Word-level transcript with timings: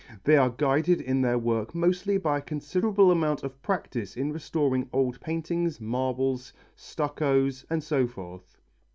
They 0.23 0.35
are 0.35 0.49
guided 0.49 0.99
in 0.99 1.21
their 1.21 1.37
work 1.37 1.75
mostly 1.75 2.17
by 2.17 2.39
a 2.39 2.41
considerable 2.41 3.11
amount 3.11 3.43
of 3.43 3.61
practice 3.61 4.17
in 4.17 4.33
restoring 4.33 4.89
old 4.91 5.19
paintings, 5.21 5.79
marbles, 5.79 6.53
stuccoes, 6.75 7.67
and 7.69 7.83
so 7.83 8.07
forth. 8.07 8.57